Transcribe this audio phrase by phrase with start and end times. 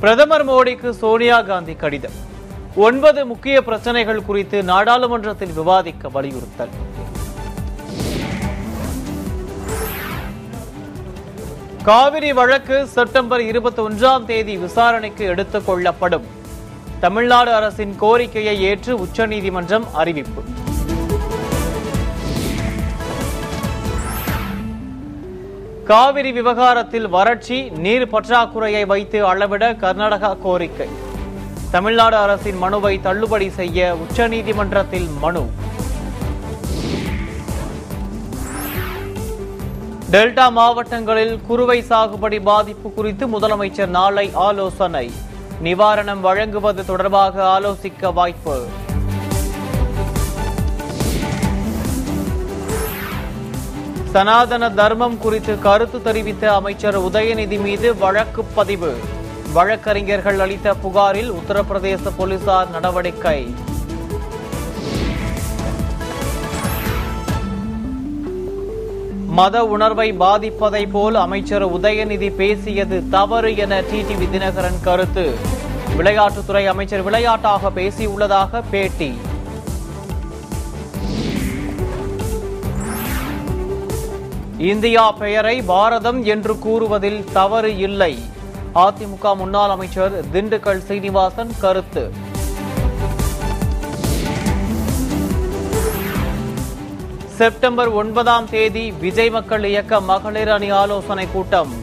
[0.00, 2.10] பிரதமர் மோடிக்கு சோனியா காந்தி கடிதம்.
[2.76, 6.68] ஒன்பது முக்கிய பிரச்சனைகள் குறித்து நாடாளுமன்றத்தில் விவாதிக்க வலியுறுத்தல்.
[11.82, 16.24] காவிரி வழக்கு செப்டம்பர் இருபத்தி ஒன்றாம் தேதி விசாரணைக்கு எடுத்துக் கொள்ளப்படும்.
[17.00, 20.42] தமிழ்நாடு அரசின் கோரிக்கையை ஏற்று உச்சநீதிமன்றம் அறிவிப்பு.
[25.88, 30.88] காவிரி விவகாரத்தில் வறட்சி நீர் பற்றாக்குறையை வைத்து அளவிட கர்நாடகா கோரிக்கை.
[31.70, 35.44] தமிழ்நாடு அரசின் மனுவை தள்ளுபடி செய்ய உச்சநீதிமன்றத்தில் மனு.
[40.10, 45.10] டெல்டா மாவட்டங்களில் குறுவை சாகுபடி பாதிப்பு குறித்து முதலமைச்சர் நாளை ஆலோசனை.
[45.62, 48.56] நிவாரணம் வழங்குவது தொடர்பாக ஆலோசிக்க வாய்ப்பு.
[54.16, 58.96] சனாதன தர்மம் குறித்து கருத்து தெரிவித்த அமைச்சர் உதயநிதி மீது வழக்கு பதிவு.
[59.52, 63.54] வழக்கறிஞர்கள் அளித்த புகாரில் உத்தரப்பிரதேச போலீசார் நடவடிக்கை.
[69.26, 75.34] மத உணர்வை பாதிப்பதை போல் அமைச்சர் உதயநிதி பேசியது தவறு என டிடிவி தினகரன் கருத்து.
[75.98, 79.18] விளையாட்டுத்துறை அமைச்சர் விளையாட்டாக பேசியுள்ளதாக பேட்டி.
[84.58, 88.18] இந்தியா பெயரை பாரதம் என்று கூறுவதில் தவறு இல்லை.
[88.74, 92.12] அதிமுக முன்னாள் அமைச்சர் திண்டுக்கல் சீனிவாசன் கருத்து.
[97.26, 101.74] செப்டம்பர் ஒன்பதாம் தேதி விஜய் மக்கள் இயக்க மகளிர் அணி ஆலோசனை கூட்டம்.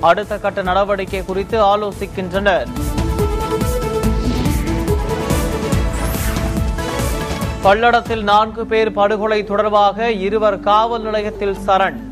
[0.00, 2.66] அடுத்த கட்ட நடவடிக்கை குறித்து ஆலோசிக்கின்றனர்.
[7.64, 12.09] பல்லடத்தில் நான்கு பேர் படுகொலை தொடர்பாக இருவர் காவல் நிலையத்தில் சரண்.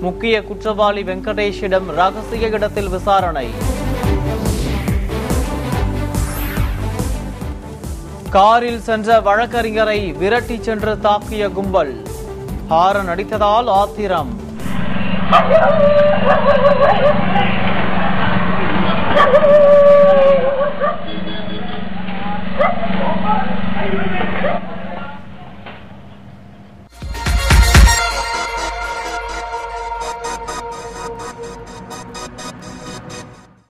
[0.00, 3.48] முக்கிய குற்றவாளி வெங்கடேஷிடம் ரகசிய இடத்தில் விசாரணை.
[8.30, 12.06] காரில் சென்ற வழக்கறிஞரை விரட்டி சென்று தாக்கிய கும்பல்.
[12.68, 14.40] ஹாரன் அடித்ததால் ஆத்திரம்.